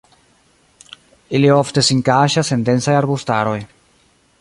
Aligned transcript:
Ili 1.39 1.51
ofte 1.57 1.85
sin 1.89 2.01
kaŝas 2.09 2.51
en 2.57 2.67
densaj 2.71 2.97
arbustaroj. 3.03 3.57